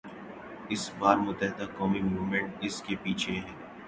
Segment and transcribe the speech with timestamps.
[0.73, 3.51] اس بار متحدہ قومی موومنٹ اس کے پیچھے ہے۔